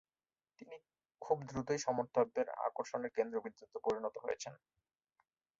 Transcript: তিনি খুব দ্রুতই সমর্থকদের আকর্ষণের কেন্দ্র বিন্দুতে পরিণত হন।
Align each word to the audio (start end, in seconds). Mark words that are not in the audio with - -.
তিনি 0.59 0.75
খুব 1.21 1.37
দ্রুতই 1.49 1.79
সমর্থকদের 1.79 2.47
আকর্ষণের 2.67 3.11
কেন্দ্র 3.17 3.35
বিন্দুতে 3.43 3.77
পরিণত 3.85 4.15
হন। 4.19 4.29